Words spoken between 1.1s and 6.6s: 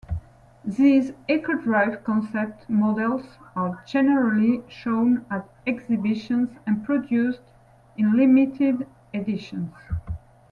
Eco-Drive Concept Models are generally shown at exhibitions